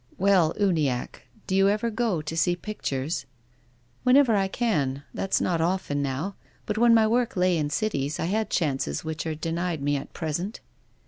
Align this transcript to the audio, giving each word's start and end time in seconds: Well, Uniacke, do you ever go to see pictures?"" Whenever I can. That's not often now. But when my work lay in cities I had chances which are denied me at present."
Well, 0.17 0.55
Uniacke, 0.59 1.27
do 1.45 1.55
you 1.55 1.69
ever 1.69 1.91
go 1.91 2.23
to 2.23 2.35
see 2.35 2.55
pictures?"" 2.55 3.27
Whenever 4.03 4.35
I 4.35 4.47
can. 4.47 5.03
That's 5.13 5.39
not 5.39 5.61
often 5.61 6.01
now. 6.01 6.37
But 6.65 6.79
when 6.79 6.95
my 6.95 7.05
work 7.05 7.37
lay 7.37 7.55
in 7.55 7.69
cities 7.69 8.19
I 8.19 8.25
had 8.25 8.49
chances 8.49 9.03
which 9.03 9.27
are 9.27 9.35
denied 9.35 9.83
me 9.83 9.97
at 9.97 10.11
present." 10.11 10.59